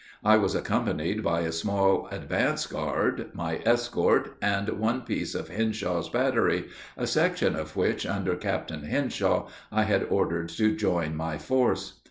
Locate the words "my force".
11.15-11.99